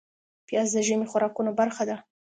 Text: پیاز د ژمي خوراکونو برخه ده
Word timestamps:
پیاز 0.47 0.67
د 0.73 0.77
ژمي 0.87 1.07
خوراکونو 1.11 1.51
برخه 1.59 1.83
ده 1.89 1.95